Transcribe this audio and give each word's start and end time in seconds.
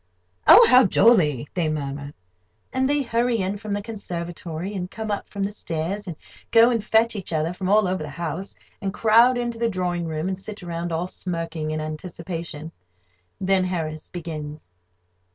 "Oh, 0.47 0.65
how 0.67 0.83
jolly!" 0.85 1.47
they 1.53 1.69
murmur; 1.69 2.13
and 2.73 2.89
they 2.89 3.03
hurry 3.03 3.37
in 3.37 3.57
from 3.59 3.73
the 3.73 3.83
conservatory, 3.83 4.73
and 4.73 4.89
come 4.89 5.11
up 5.11 5.29
from 5.29 5.43
the 5.43 5.51
stairs, 5.51 6.07
and 6.07 6.15
go 6.49 6.71
and 6.71 6.83
fetch 6.83 7.15
each 7.15 7.31
other 7.31 7.53
from 7.53 7.69
all 7.69 7.87
over 7.87 8.01
the 8.01 8.09
house, 8.09 8.55
and 8.81 8.91
crowd 8.95 9.37
into 9.37 9.59
the 9.59 9.69
drawing 9.69 10.07
room, 10.07 10.27
and 10.27 10.39
sit 10.39 10.63
round, 10.63 10.91
all 10.91 11.05
smirking 11.05 11.69
in 11.69 11.79
anticipation. 11.79 12.71
Then 13.39 13.63
Harris 13.63 14.07
begins. 14.07 14.71